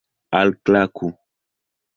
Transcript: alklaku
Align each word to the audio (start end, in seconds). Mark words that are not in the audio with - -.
alklaku 0.39 1.07